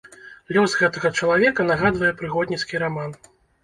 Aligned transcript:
Лёс 0.57 0.73
гэтага 0.79 1.13
чалавека 1.21 1.69
нагадвае 1.71 2.13
прыгодніцкі 2.25 2.85
раман. 2.87 3.19